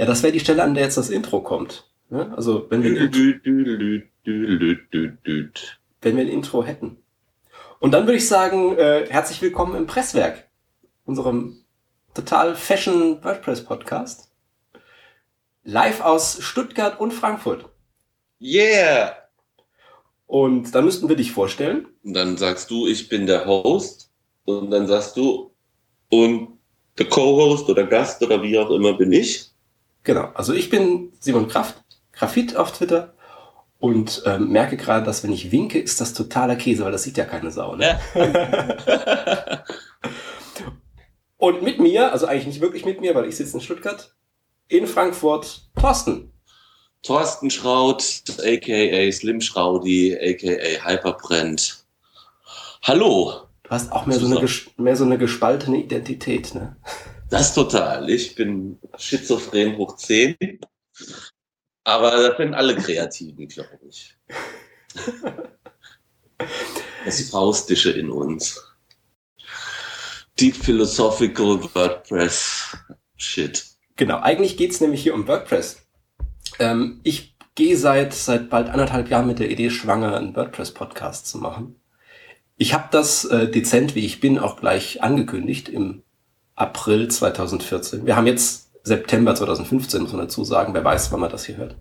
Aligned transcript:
Ja, 0.00 0.06
das 0.06 0.22
wäre 0.22 0.32
die 0.32 0.40
Stelle, 0.40 0.62
an 0.62 0.72
der 0.72 0.84
jetzt 0.84 0.96
das 0.96 1.10
Intro 1.10 1.42
kommt. 1.42 1.86
Ne? 2.08 2.32
Also 2.34 2.66
wenn 2.70 2.82
wir, 2.82 3.02
ein 3.02 3.12
wenn 6.00 6.16
wir 6.16 6.22
ein 6.22 6.28
Intro 6.28 6.64
hätten. 6.64 6.96
Und 7.80 7.90
dann 7.92 8.06
würde 8.06 8.16
ich 8.16 8.26
sagen, 8.26 8.78
äh, 8.78 9.04
herzlich 9.10 9.42
willkommen 9.42 9.74
im 9.74 9.86
Presswerk, 9.86 10.48
unserem 11.04 11.66
total 12.14 12.56
Fashion 12.56 13.22
WordPress 13.22 13.62
Podcast. 13.62 14.32
Live 15.64 16.00
aus 16.00 16.38
Stuttgart 16.40 16.98
und 16.98 17.12
Frankfurt. 17.12 17.66
Yeah! 18.40 19.14
Und 20.24 20.74
dann 20.74 20.86
müssten 20.86 21.10
wir 21.10 21.16
dich 21.16 21.32
vorstellen. 21.32 21.88
Und 22.04 22.14
dann 22.14 22.38
sagst 22.38 22.70
du, 22.70 22.86
ich 22.86 23.10
bin 23.10 23.26
der 23.26 23.44
Host. 23.44 24.10
Und 24.46 24.70
dann 24.70 24.86
sagst 24.86 25.18
du, 25.18 25.50
und 26.08 26.58
der 26.96 27.06
Co-Host 27.06 27.68
oder 27.68 27.84
Gast 27.84 28.22
oder 28.22 28.42
wie 28.42 28.58
auch 28.58 28.70
immer 28.70 28.94
bin 28.94 29.12
ich. 29.12 29.49
Genau, 30.02 30.30
also 30.34 30.52
ich 30.54 30.70
bin 30.70 31.12
Simon 31.20 31.48
Kraft, 31.48 31.82
Grafit 32.12 32.56
auf 32.56 32.72
Twitter 32.72 33.14
und 33.78 34.22
ähm, 34.26 34.48
merke 34.48 34.76
gerade, 34.76 35.04
dass 35.04 35.22
wenn 35.22 35.32
ich 35.32 35.52
winke, 35.52 35.78
ist 35.78 36.00
das 36.00 36.14
totaler 36.14 36.56
Käse, 36.56 36.84
weil 36.84 36.92
das 36.92 37.02
sieht 37.02 37.16
ja 37.16 37.24
keine 37.24 37.50
Sau. 37.50 37.76
Ne? 37.76 37.98
Ja. 38.14 39.64
und 41.38 41.62
mit 41.62 41.80
mir, 41.80 42.12
also 42.12 42.26
eigentlich 42.26 42.46
nicht 42.46 42.60
wirklich 42.60 42.84
mit 42.84 43.00
mir, 43.00 43.14
weil 43.14 43.26
ich 43.26 43.36
sitze 43.36 43.56
in 43.56 43.62
Stuttgart, 43.62 44.14
in 44.68 44.86
Frankfurt, 44.86 45.68
Thorsten. 45.78 46.32
Thorsten 47.02 47.50
Schraut, 47.50 48.22
aka 48.40 49.10
Slim 49.12 49.40
Schraudi, 49.40 50.14
aka 50.14 50.86
Hyperbrand. 50.86 51.84
Hallo. 52.82 53.46
Du 53.62 53.70
hast 53.70 53.90
auch 53.92 54.04
mehr 54.04 54.18
so, 54.18 54.26
eine, 54.26 54.46
mehr 54.76 54.96
so 54.96 55.04
eine 55.04 55.16
gespaltene 55.16 55.78
Identität, 55.78 56.54
ne? 56.54 56.76
Das 57.30 57.54
total. 57.54 58.10
Ich 58.10 58.34
bin 58.34 58.78
schizophren 58.98 59.76
hoch 59.76 59.96
10. 59.96 60.36
Aber 61.84 62.10
das 62.10 62.36
sind 62.36 62.54
alle 62.54 62.76
Kreativen, 62.76 63.48
glaube 63.48 63.80
ich. 63.88 64.16
Das 67.04 67.20
Faustische 67.30 67.90
in 67.92 68.10
uns. 68.10 68.62
Deep 70.38 70.56
Philosophical 70.56 71.62
WordPress 71.74 72.76
Shit. 73.16 73.66
Genau, 73.96 74.20
eigentlich 74.20 74.56
geht's 74.56 74.80
nämlich 74.80 75.02
hier 75.02 75.14
um 75.14 75.28
WordPress. 75.28 75.86
Ähm, 76.58 77.00
ich 77.02 77.36
gehe 77.54 77.76
seit, 77.76 78.14
seit 78.14 78.48
bald 78.48 78.68
anderthalb 78.68 79.10
Jahren 79.10 79.26
mit 79.26 79.38
der 79.38 79.50
Idee 79.50 79.70
schwanger, 79.70 80.16
einen 80.16 80.34
WordPress-Podcast 80.34 81.26
zu 81.26 81.38
machen. 81.38 81.76
Ich 82.56 82.72
habe 82.72 82.88
das 82.90 83.24
äh, 83.26 83.50
dezent, 83.50 83.94
wie 83.94 84.06
ich 84.06 84.20
bin, 84.20 84.38
auch 84.38 84.56
gleich 84.56 85.02
angekündigt 85.02 85.68
im 85.68 86.02
April 86.60 87.08
2014. 87.08 88.04
Wir 88.04 88.16
haben 88.16 88.26
jetzt 88.26 88.68
September 88.84 89.34
2015, 89.34 90.02
muss 90.02 90.12
man 90.12 90.22
dazu 90.22 90.44
sagen. 90.44 90.74
Wer 90.74 90.84
weiß, 90.84 91.10
wann 91.10 91.20
man 91.20 91.30
das 91.30 91.46
hier 91.46 91.56
hört. 91.56 91.76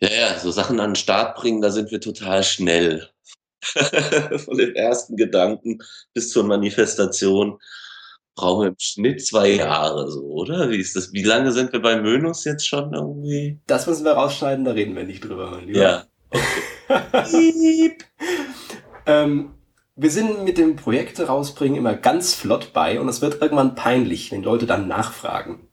Ja, 0.00 0.08
ja, 0.10 0.38
so 0.38 0.50
Sachen 0.50 0.80
an 0.80 0.90
den 0.90 0.96
Start 0.96 1.36
bringen, 1.36 1.62
da 1.62 1.70
sind 1.70 1.92
wir 1.92 2.00
total 2.00 2.42
schnell. 2.42 3.08
Von 3.62 4.58
den 4.58 4.74
ersten 4.74 5.16
Gedanken 5.16 5.78
bis 6.12 6.30
zur 6.30 6.44
Manifestation 6.44 7.58
brauchen 8.34 8.62
wir 8.62 8.68
im 8.70 8.76
Schnitt 8.78 9.24
zwei 9.24 9.50
Jahre, 9.50 10.10
so, 10.10 10.22
oder? 10.24 10.70
Wie 10.70 10.80
ist 10.80 10.96
das? 10.96 11.12
Wie 11.12 11.22
lange 11.22 11.52
sind 11.52 11.72
wir 11.72 11.80
bei 11.80 12.00
Mönus 12.00 12.44
jetzt 12.44 12.66
schon 12.66 12.92
irgendwie? 12.92 13.60
Das 13.68 13.86
müssen 13.86 14.04
wir 14.04 14.12
rausschneiden, 14.12 14.64
da 14.64 14.72
reden 14.72 14.96
wir 14.96 15.04
nicht 15.04 15.24
drüber, 15.24 15.50
mein 15.50 15.66
Lieber. 15.66 15.80
Ja. 15.80 16.04
Okay. 16.86 17.96
ähm, 19.06 19.54
wir 19.96 20.10
sind 20.10 20.44
mit 20.44 20.58
dem 20.58 20.76
Projekte 20.76 21.26
rausbringen 21.26 21.78
immer 21.78 21.94
ganz 21.94 22.34
flott 22.34 22.72
bei 22.72 23.00
und 23.00 23.08
es 23.08 23.20
wird 23.20 23.40
irgendwann 23.40 23.74
peinlich, 23.74 24.32
wenn 24.32 24.42
Leute 24.42 24.66
dann 24.66 24.88
nachfragen. 24.88 25.68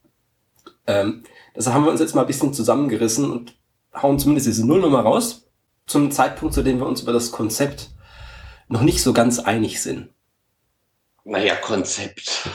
Ähm, 0.85 1.23
deshalb 1.55 1.75
haben 1.75 1.85
wir 1.85 1.91
uns 1.91 1.99
jetzt 1.99 2.15
mal 2.15 2.21
ein 2.21 2.27
bisschen 2.27 2.53
zusammengerissen 2.53 3.31
und 3.31 3.55
hauen 3.93 4.19
zumindest 4.19 4.47
diese 4.47 4.65
Nullnummer 4.65 5.01
raus, 5.01 5.47
zum 5.87 6.11
Zeitpunkt, 6.11 6.53
zu 6.53 6.63
dem 6.63 6.79
wir 6.79 6.85
uns 6.85 7.01
über 7.01 7.13
das 7.13 7.31
Konzept 7.31 7.89
noch 8.67 8.81
nicht 8.81 9.01
so 9.01 9.11
ganz 9.11 9.39
einig 9.39 9.81
sind. 9.81 10.09
Naja, 11.23 11.55
Konzept. 11.55 12.49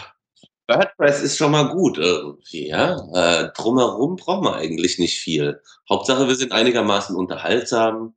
WordPress 0.68 1.22
ist 1.22 1.36
schon 1.36 1.52
mal 1.52 1.68
gut 1.68 1.98
irgendwie, 1.98 2.68
ja. 2.68 2.96
Äh, 3.14 3.52
drumherum 3.52 4.16
brauchen 4.16 4.44
wir 4.44 4.56
eigentlich 4.56 4.98
nicht 4.98 5.18
viel. 5.18 5.60
Hauptsache, 5.88 6.26
wir 6.26 6.34
sind 6.34 6.52
einigermaßen 6.52 7.14
unterhaltsam 7.14 8.14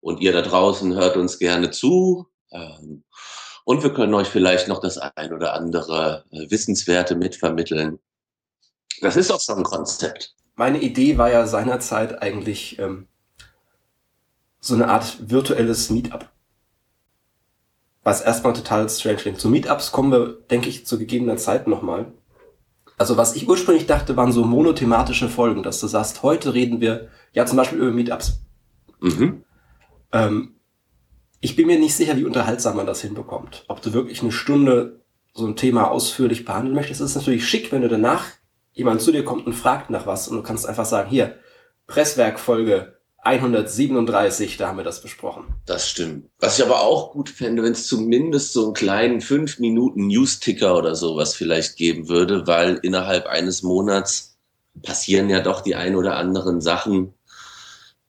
und 0.00 0.20
ihr 0.20 0.32
da 0.32 0.42
draußen 0.42 0.94
hört 0.94 1.16
uns 1.16 1.38
gerne 1.38 1.70
zu. 1.70 2.31
Ähm, 2.52 3.04
und 3.64 3.82
wir 3.82 3.92
können 3.92 4.14
euch 4.14 4.28
vielleicht 4.28 4.68
noch 4.68 4.80
das 4.80 4.98
ein 4.98 5.32
oder 5.32 5.54
andere 5.54 6.24
äh, 6.30 6.50
Wissenswerte 6.50 7.14
mitvermitteln. 7.14 7.98
Das 9.00 9.16
ist 9.16 9.30
auch 9.30 9.40
schon 9.40 9.58
ein 9.58 9.64
Konzept. 9.64 10.34
Meine 10.54 10.80
Idee 10.80 11.18
war 11.18 11.30
ja 11.30 11.46
seinerzeit 11.46 12.22
eigentlich 12.22 12.78
ähm, 12.78 13.08
so 14.60 14.74
eine 14.74 14.88
Art 14.88 15.30
virtuelles 15.30 15.90
Meetup 15.90 16.28
was 18.04 18.20
erstmal 18.20 18.52
total 18.52 18.88
strange 18.88 19.16
klingt. 19.16 19.40
Zu 19.40 19.48
Meetups 19.48 19.92
kommen 19.92 20.12
wir, 20.12 20.38
denke 20.50 20.68
ich, 20.68 20.86
zu 20.86 20.98
gegebener 20.98 21.36
Zeit 21.36 21.68
nochmal. 21.68 22.12
Also 22.98 23.16
was 23.16 23.36
ich 23.36 23.48
ursprünglich 23.48 23.86
dachte, 23.86 24.16
waren 24.16 24.32
so 24.32 24.44
monothematische 24.44 25.28
Folgen, 25.28 25.62
dass 25.62 25.80
du 25.80 25.86
sagst, 25.86 26.22
heute 26.22 26.54
reden 26.54 26.80
wir 26.80 27.08
ja 27.32 27.46
zum 27.46 27.56
Beispiel 27.56 27.78
über 27.78 27.90
Meetups. 27.90 28.40
Mhm. 29.00 29.44
Ähm, 30.12 30.54
ich 31.42 31.56
bin 31.56 31.66
mir 31.66 31.78
nicht 31.78 31.94
sicher, 31.94 32.16
wie 32.16 32.24
unterhaltsam 32.24 32.76
man 32.76 32.86
das 32.86 33.02
hinbekommt. 33.02 33.64
Ob 33.66 33.82
du 33.82 33.92
wirklich 33.92 34.22
eine 34.22 34.32
Stunde 34.32 35.00
so 35.34 35.44
ein 35.44 35.56
Thema 35.56 35.90
ausführlich 35.90 36.44
behandeln 36.44 36.74
möchtest, 36.74 37.00
ist 37.00 37.16
natürlich 37.16 37.46
schick, 37.46 37.72
wenn 37.72 37.82
du 37.82 37.88
danach 37.88 38.24
jemand 38.72 39.02
zu 39.02 39.10
dir 39.10 39.24
kommt 39.24 39.46
und 39.46 39.52
fragt 39.52 39.90
nach 39.90 40.06
was 40.06 40.28
und 40.28 40.36
du 40.36 40.42
kannst 40.42 40.66
einfach 40.66 40.84
sagen, 40.84 41.10
hier, 41.10 41.36
Presswerkfolge 41.88 42.96
137, 43.24 44.56
da 44.56 44.68
haben 44.68 44.76
wir 44.76 44.84
das 44.84 45.02
besprochen. 45.02 45.44
Das 45.66 45.88
stimmt. 45.88 46.28
Was 46.38 46.58
ich 46.58 46.64
aber 46.64 46.80
auch 46.80 47.12
gut 47.12 47.28
fände, 47.28 47.64
wenn 47.64 47.72
es 47.72 47.88
zumindest 47.88 48.52
so 48.52 48.66
einen 48.66 48.74
kleinen 48.74 49.20
fünf 49.20 49.58
Minuten 49.58 50.06
News-Ticker 50.06 50.76
oder 50.76 50.94
sowas 50.94 51.34
vielleicht 51.34 51.76
geben 51.76 52.08
würde, 52.08 52.46
weil 52.46 52.78
innerhalb 52.82 53.26
eines 53.26 53.62
Monats 53.62 54.36
passieren 54.82 55.28
ja 55.28 55.40
doch 55.40 55.60
die 55.60 55.74
ein 55.74 55.96
oder 55.96 56.16
anderen 56.16 56.60
Sachen. 56.60 57.14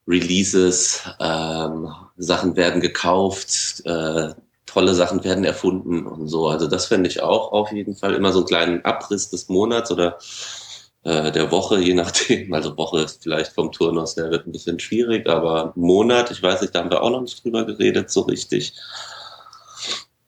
Releases, 0.07 1.01
ähm, 1.19 1.89
Sachen 2.15 2.55
werden 2.55 2.81
gekauft, 2.81 3.81
äh, 3.85 4.33
tolle 4.65 4.93
Sachen 4.93 5.23
werden 5.23 5.43
erfunden 5.43 6.05
und 6.05 6.27
so. 6.27 6.47
Also 6.47 6.67
das 6.67 6.85
fände 6.85 7.09
ich 7.09 7.21
auch 7.21 7.51
auf 7.51 7.71
jeden 7.71 7.95
Fall 7.95 8.13
immer 8.13 8.31
so 8.31 8.39
einen 8.39 8.47
kleinen 8.47 8.85
Abriss 8.85 9.29
des 9.29 9.49
Monats 9.49 9.91
oder 9.91 10.17
äh, 11.03 11.31
der 11.31 11.51
Woche, 11.51 11.79
je 11.79 11.93
nachdem. 11.93 12.53
Also 12.53 12.77
Woche 12.77 13.01
ist 13.01 13.23
vielleicht 13.23 13.53
vom 13.53 13.71
Turnus 13.71 14.15
her 14.15 14.31
wird 14.31 14.47
ein 14.47 14.51
bisschen 14.51 14.79
schwierig, 14.79 15.27
aber 15.27 15.73
Monat, 15.75 16.31
ich 16.31 16.41
weiß 16.41 16.61
nicht, 16.61 16.73
da 16.73 16.79
haben 16.79 16.91
wir 16.91 17.01
auch 17.01 17.09
noch 17.09 17.21
nicht 17.21 17.43
drüber 17.43 17.65
geredet, 17.65 18.09
so 18.09 18.21
richtig. 18.21 18.73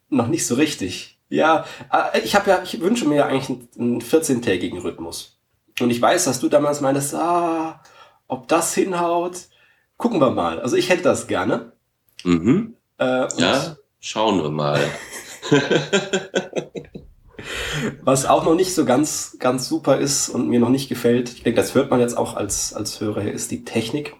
Noch 0.08 0.28
nicht 0.28 0.46
so 0.46 0.54
richtig. 0.54 1.18
Ja, 1.28 1.64
äh, 1.92 2.20
ich 2.20 2.34
habe 2.34 2.50
ja, 2.50 2.62
ich 2.62 2.80
wünsche 2.80 3.06
mir 3.06 3.16
ja 3.16 3.26
eigentlich 3.26 3.58
einen 3.78 4.00
14-tägigen 4.00 4.80
Rhythmus. 4.80 5.38
Und 5.80 5.90
ich 5.90 6.00
weiß, 6.00 6.24
dass 6.24 6.40
du 6.40 6.48
damals 6.48 6.80
meintest, 6.80 7.14
ah, 7.14 7.82
ob 8.28 8.48
das 8.48 8.74
hinhaut, 8.74 9.36
gucken 9.96 10.20
wir 10.20 10.30
mal. 10.30 10.60
Also 10.60 10.76
ich 10.76 10.88
hätte 10.88 11.02
das 11.02 11.26
gerne. 11.26 11.72
Mhm. 12.26 12.74
Äh, 12.98 13.28
ja, 13.38 13.76
schauen 14.00 14.42
wir 14.42 14.50
mal. 14.50 14.80
Was 18.02 18.26
auch 18.26 18.44
noch 18.44 18.56
nicht 18.56 18.74
so 18.74 18.84
ganz, 18.84 19.36
ganz 19.38 19.68
super 19.68 19.98
ist 19.98 20.28
und 20.28 20.48
mir 20.48 20.58
noch 20.58 20.70
nicht 20.70 20.88
gefällt, 20.88 21.28
ich 21.28 21.44
denke, 21.44 21.60
das 21.60 21.76
hört 21.76 21.90
man 21.90 22.00
jetzt 22.00 22.18
auch 22.18 22.34
als, 22.34 22.74
als 22.74 23.00
Hörer 23.00 23.30
ist 23.30 23.52
die 23.52 23.64
Technik. 23.64 24.16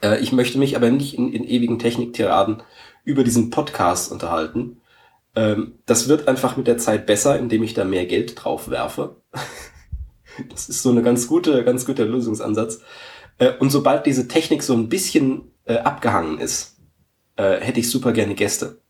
Äh, 0.00 0.20
ich 0.20 0.30
möchte 0.30 0.58
mich 0.58 0.76
aber 0.76 0.90
nicht 0.90 1.18
in, 1.18 1.32
in 1.32 1.42
ewigen 1.44 1.80
Techniktiraden 1.80 2.62
über 3.04 3.24
diesen 3.24 3.50
Podcast 3.50 4.12
unterhalten. 4.12 4.80
Ähm, 5.34 5.72
das 5.86 6.08
wird 6.08 6.28
einfach 6.28 6.56
mit 6.56 6.68
der 6.68 6.78
Zeit 6.78 7.06
besser, 7.06 7.36
indem 7.36 7.64
ich 7.64 7.74
da 7.74 7.84
mehr 7.84 8.06
Geld 8.06 8.44
drauf 8.44 8.70
werfe. 8.70 9.16
das 10.50 10.68
ist 10.68 10.82
so 10.82 10.90
eine 10.90 11.02
ganz 11.02 11.26
gute, 11.26 11.64
ganz 11.64 11.84
guter 11.84 12.04
Lösungsansatz. 12.04 12.80
Äh, 13.38 13.54
und 13.58 13.70
sobald 13.70 14.06
diese 14.06 14.28
Technik 14.28 14.62
so 14.62 14.74
ein 14.74 14.88
bisschen 14.88 15.50
äh, 15.64 15.78
abgehangen 15.78 16.38
ist, 16.38 16.77
äh, 17.38 17.60
hätte 17.60 17.80
ich 17.80 17.90
super 17.90 18.12
gerne 18.12 18.34
Gäste. 18.34 18.80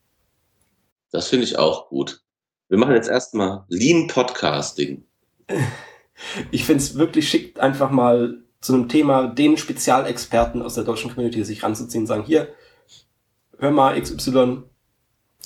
Das 1.13 1.29
finde 1.29 1.45
ich 1.45 1.59
auch 1.59 1.89
gut. 1.89 2.23
Wir 2.69 2.79
machen 2.79 2.95
jetzt 2.95 3.09
erstmal 3.09 3.65
Lean 3.69 4.09
Podcasting. 4.09 5.05
Ich 6.51 6.65
finde 6.65 6.83
es 6.83 6.97
wirklich 6.97 7.29
schick, 7.29 7.61
einfach 7.61 7.93
mal 7.93 8.43
zu 8.61 8.75
einem 8.75 8.89
Thema 8.89 9.29
den 9.29 9.57
Spezialexperten 9.57 10.63
aus 10.63 10.75
der 10.75 10.83
deutschen 10.83 11.15
Community 11.15 11.45
sich 11.45 11.63
ranzuziehen 11.63 12.03
und 12.03 12.07
sagen, 12.09 12.25
hier, 12.25 12.49
hör 13.57 13.71
mal 13.71 13.97
XY, 14.01 14.65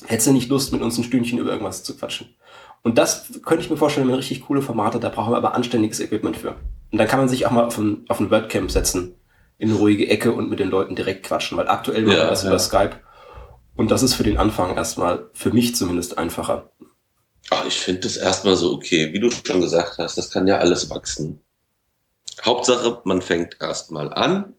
hättest 0.06 0.28
du 0.28 0.32
nicht 0.32 0.48
Lust, 0.48 0.72
mit 0.72 0.80
uns 0.80 0.96
ein 0.96 1.04
Stündchen 1.04 1.38
über 1.38 1.50
irgendwas 1.50 1.84
zu 1.84 1.94
quatschen? 1.94 2.34
Und 2.82 2.96
das 2.96 3.38
könnte 3.44 3.62
ich 3.62 3.70
mir 3.70 3.76
vorstellen, 3.76 4.08
wenn 4.08 4.14
richtig 4.14 4.46
coole 4.46 4.62
Formate, 4.62 4.98
da 4.98 5.10
brauchen 5.10 5.34
wir 5.34 5.36
aber 5.36 5.54
anständiges 5.54 6.00
Equipment 6.00 6.38
für. 6.38 6.56
Und 6.90 6.96
dann 6.96 7.06
kann 7.06 7.18
man 7.18 7.28
sich 7.28 7.44
auch 7.44 7.50
mal 7.50 7.64
auf 7.64 7.76
ein, 7.76 8.06
auf 8.08 8.18
ein 8.18 8.30
WordCamp 8.30 8.70
setzen, 8.70 9.14
in 9.58 9.70
eine 9.70 9.78
ruhige 9.78 10.08
Ecke 10.08 10.32
und 10.32 10.50
mit 10.50 10.60
den 10.60 10.70
Leuten 10.70 10.96
direkt 10.96 11.24
quatschen, 11.24 11.56
weil 11.56 11.68
aktuell 11.68 12.02
machen 12.02 12.16
wir 12.16 12.26
das 12.26 12.42
ja. 12.42 12.48
über 12.48 12.58
Skype. 12.58 13.00
Und 13.76 13.90
das 13.90 14.02
ist 14.02 14.14
für 14.14 14.24
den 14.24 14.38
Anfang 14.38 14.76
erstmal, 14.76 15.30
für 15.32 15.50
mich 15.50 15.74
zumindest, 15.74 16.18
einfacher. 16.18 16.70
Ach, 17.50 17.64
ich 17.66 17.78
finde 17.80 18.02
das 18.02 18.16
erstmal 18.16 18.56
so 18.56 18.72
okay. 18.72 19.12
Wie 19.12 19.20
du 19.20 19.30
schon 19.30 19.60
gesagt 19.60 19.98
hast, 19.98 20.16
das 20.18 20.30
kann 20.30 20.46
ja 20.46 20.58
alles 20.58 20.90
wachsen. 20.90 21.40
Hauptsache, 22.44 23.00
man 23.04 23.22
fängt 23.22 23.58
erstmal 23.60 24.12
an 24.12 24.54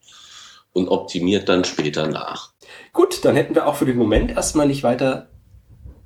und 0.74 0.90
optimiert 0.90 1.50
dann 1.50 1.64
später 1.64 2.08
nach. 2.08 2.54
Gut, 2.92 3.24
dann 3.26 3.36
hätten 3.36 3.56
wir 3.56 3.68
auch 3.68 3.76
für 3.76 3.86
den 3.86 3.98
Moment 3.98 4.32
erstmal 4.32 4.68
nicht 4.68 4.84
weiter 4.84 5.30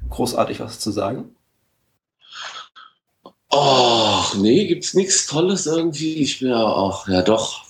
großartig 0.10 0.60
was 0.60 0.80
zu 0.80 0.92
sagen. 0.92 1.36
Oh, 3.50 4.24
nee, 4.36 4.68
gibt's 4.68 4.94
nichts 4.94 5.28
Tolles 5.28 5.66
irgendwie. 5.66 6.16
Ich 6.16 6.40
bin 6.40 6.50
ja 6.50 6.64
auch, 6.64 7.08
ja 7.08 7.22
doch, 7.22 7.66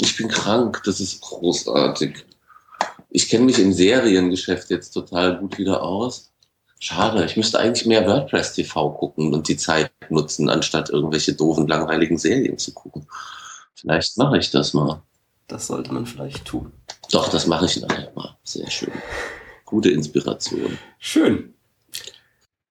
ich 0.00 0.16
bin 0.16 0.28
krank, 0.28 0.82
das 0.84 1.00
ist 1.00 1.20
großartig. 1.20 2.24
Ich 3.10 3.28
kenne 3.28 3.46
mich 3.46 3.58
im 3.58 3.72
Seriengeschäft 3.72 4.70
jetzt 4.70 4.92
total 4.92 5.38
gut 5.38 5.58
wieder 5.58 5.82
aus. 5.82 6.30
Schade, 6.80 7.24
ich 7.24 7.36
müsste 7.36 7.58
eigentlich 7.58 7.86
mehr 7.86 8.06
WordPress 8.06 8.52
TV 8.52 8.90
gucken 8.90 9.34
und 9.34 9.48
die 9.48 9.56
Zeit 9.56 9.90
nutzen, 10.10 10.48
anstatt 10.48 10.90
irgendwelche 10.90 11.32
doofen, 11.32 11.66
langweiligen 11.66 12.18
Serien 12.18 12.58
zu 12.58 12.72
gucken. 12.72 13.06
Vielleicht 13.74 14.16
mache 14.16 14.38
ich 14.38 14.50
das 14.50 14.74
mal. 14.74 15.02
Das 15.48 15.66
sollte 15.66 15.92
man 15.92 16.06
vielleicht 16.06 16.44
tun. 16.44 16.72
Doch, 17.10 17.28
das 17.28 17.46
mache 17.46 17.66
ich 17.66 17.80
nachher 17.80 18.12
mal. 18.14 18.36
Sehr 18.44 18.70
schön. 18.70 18.92
Gute 19.64 19.90
Inspiration. 19.90 20.78
Schön. 20.98 21.54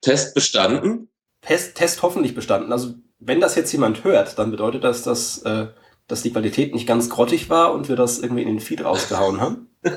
Test 0.02 0.36
bestanden? 0.36 1.10
Test, 1.42 1.76
Test 1.76 2.02
hoffentlich 2.02 2.34
bestanden. 2.36 2.72
Also 2.72 2.94
wenn 3.20 3.42
das 3.42 3.56
jetzt 3.56 3.72
jemand 3.72 4.04
hört, 4.04 4.38
dann 4.38 4.52
bedeutet 4.52 4.84
das, 4.84 5.04
dass, 5.04 5.40
äh, 5.40 5.68
dass 6.08 6.24
die 6.24 6.32
Qualität 6.32 6.74
nicht 6.74 6.88
ganz 6.88 7.10
grottig 7.10 7.50
war 7.50 7.74
und 7.74 7.90
wir 7.90 7.96
das 7.96 8.20
irgendwie 8.20 8.44
in 8.44 8.48
den 8.48 8.60
Feed 8.60 8.84
rausgehauen 8.84 9.42
haben. 9.42 9.70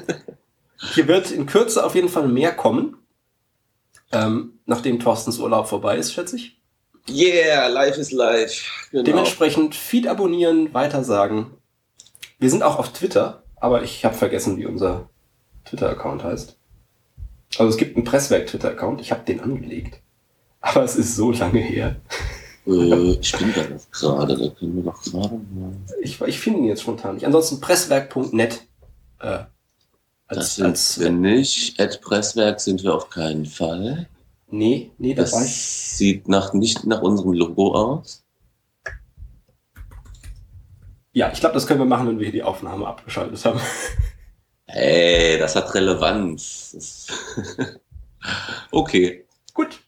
Hier 0.94 1.06
wird 1.08 1.30
in 1.30 1.46
Kürze 1.46 1.84
auf 1.84 1.94
jeden 1.94 2.08
Fall 2.08 2.26
mehr 2.26 2.52
kommen. 2.52 2.96
Ähm, 4.12 4.58
nachdem 4.66 4.98
Thorstens 4.98 5.38
Urlaub 5.38 5.68
vorbei 5.68 5.96
ist, 5.96 6.12
schätze 6.12 6.36
ich. 6.36 6.60
Yeah, 7.08 7.68
life 7.68 8.00
is 8.00 8.10
life. 8.10 8.64
Genau. 8.90 9.04
Dementsprechend 9.04 9.74
Feed 9.74 10.06
abonnieren, 10.06 10.72
weitersagen. 10.74 11.46
Wir 12.38 12.50
sind 12.50 12.62
auch 12.62 12.78
auf 12.78 12.92
Twitter, 12.92 13.42
aber 13.56 13.82
ich 13.82 14.04
habe 14.04 14.14
vergessen, 14.14 14.56
wie 14.56 14.66
unser 14.66 15.08
Twitter-Account 15.64 16.24
heißt. 16.24 16.56
Also 17.58 17.68
es 17.68 17.76
gibt 17.76 17.96
einen 17.96 18.04
Presswerk-Twitter-Account, 18.04 19.00
ich 19.00 19.12
habe 19.12 19.24
den 19.24 19.40
angelegt. 19.40 20.00
Aber 20.60 20.84
es 20.84 20.96
ist 20.96 21.16
so 21.16 21.30
lange 21.30 21.60
her. 21.60 21.96
Äh, 22.66 23.12
ich 23.20 23.32
bin 23.32 23.52
da 23.54 23.62
noch 23.68 23.90
gerade, 23.90 24.36
da 24.36 24.48
können 24.48 24.76
wir 24.76 24.82
doch 24.82 25.02
gerade 25.02 25.34
mal. 25.34 25.72
Ich, 26.02 26.20
ich 26.20 26.38
finde 26.38 26.60
ihn 26.60 26.66
jetzt 26.66 26.82
spontan 26.82 27.14
nicht. 27.14 27.26
Ansonsten 27.26 27.60
presswerk.net. 27.60 28.62
Äh, 29.20 29.26
als, 29.26 29.48
das 30.28 30.54
sind 30.56 30.66
als, 30.66 31.00
wir 31.00 31.10
nicht. 31.10 31.80
At 31.80 32.00
Presswerk 32.00 32.60
sind 32.60 32.82
wir 32.82 32.94
auf 32.94 33.10
keinen 33.10 33.46
Fall. 33.46 34.08
Nee, 34.48 34.90
nee, 34.98 35.14
das 35.14 35.32
ich. 35.32 35.54
sieht 35.96 36.28
nach, 36.28 36.52
nicht 36.52 36.84
nach 36.84 37.02
unserem 37.02 37.32
Logo 37.32 37.74
aus. 37.74 38.24
Ja, 41.12 41.30
ich 41.32 41.40
glaube, 41.40 41.54
das 41.54 41.66
können 41.66 41.80
wir 41.80 41.86
machen, 41.86 42.08
wenn 42.08 42.18
wir 42.18 42.26
hier 42.26 42.32
die 42.32 42.42
Aufnahme 42.42 42.86
abgeschaltet 42.86 43.44
haben. 43.44 43.60
Hey, 44.72 45.36
das 45.36 45.56
hat 45.56 45.74
Relevanz. 45.74 47.08
okay. 48.70 49.26
Gut. 49.52 49.80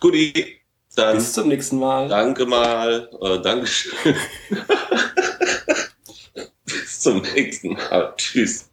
Guti. 0.00 0.63
Dann 0.96 1.16
Bis 1.16 1.32
zum 1.32 1.48
nächsten 1.48 1.78
Mal. 1.78 2.08
Danke 2.08 2.46
mal. 2.46 3.10
Äh, 3.20 3.40
Dankeschön. 3.40 3.92
Bis 6.64 7.00
zum 7.00 7.22
nächsten 7.22 7.72
Mal. 7.72 8.14
Tschüss. 8.16 8.70